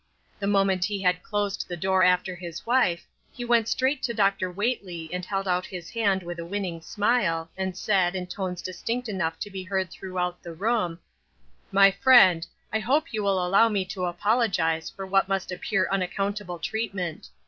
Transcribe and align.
The 0.39 0.47
moment 0.47 0.83
he 0.85 0.99
had 1.03 1.21
closed 1.21 1.67
the 1.67 1.77
door 1.77 2.03
after 2.03 2.33
his 2.33 2.65
wife, 2.65 3.05
he 3.31 3.45
went 3.45 3.67
straight 3.67 4.01
to 4.01 4.15
Dr. 4.15 4.49
Whately 4.51 5.07
and 5.13 5.23
held 5.23 5.47
out 5.47 5.67
his 5.67 5.91
hand 5.91 6.23
with 6.23 6.39
a 6.39 6.43
winning 6.45 6.81
smile, 6.81 7.51
and 7.55 7.77
said, 7.77 8.15
in 8.15 8.25
tones 8.25 8.63
distinct 8.63 9.07
enough 9.07 9.37
to 9.41 9.51
be 9.51 9.61
heard 9.61 9.91
through 9.91 10.17
out 10.17 10.41
the 10.41 10.55
room:" 10.55 10.97
My 11.81 11.91
friend, 11.91 12.47
I 12.73 12.79
hope 12.79 13.13
you 13.13 13.21
will 13.21 13.45
allow 13.45 13.69
me 13.69 13.85
to 13.93 14.05
apologize 14.05 14.89
for 14.89 15.05
what 15.05 15.29
must 15.29 15.51
appear 15.51 15.87
unaccount 15.91 16.41
able 16.41 16.57
treatment. 16.57 17.29